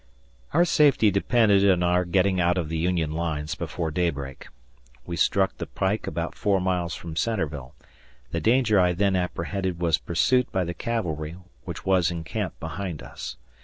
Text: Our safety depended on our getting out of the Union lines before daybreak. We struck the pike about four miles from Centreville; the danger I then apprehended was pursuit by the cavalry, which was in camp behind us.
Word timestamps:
Our 0.51 0.65
safety 0.65 1.11
depended 1.11 1.69
on 1.69 1.83
our 1.83 2.05
getting 2.05 2.39
out 2.41 2.57
of 2.57 2.69
the 2.69 2.77
Union 2.79 3.11
lines 3.11 3.53
before 3.53 3.91
daybreak. 3.91 4.47
We 5.05 5.15
struck 5.15 5.55
the 5.57 5.67
pike 5.67 6.07
about 6.07 6.33
four 6.33 6.59
miles 6.59 6.95
from 6.95 7.15
Centreville; 7.15 7.75
the 8.31 8.41
danger 8.41 8.79
I 8.79 8.93
then 8.93 9.15
apprehended 9.15 9.79
was 9.79 9.99
pursuit 9.99 10.51
by 10.51 10.63
the 10.63 10.73
cavalry, 10.73 11.35
which 11.65 11.85
was 11.85 12.09
in 12.09 12.23
camp 12.23 12.59
behind 12.59 13.03
us. 13.03 13.37